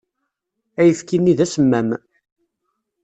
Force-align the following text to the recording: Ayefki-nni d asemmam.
Ayefki-nni 0.79 1.33
d 1.37 1.39
asemmam. 1.45 1.89